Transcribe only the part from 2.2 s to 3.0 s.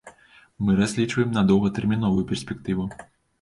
перспектыву.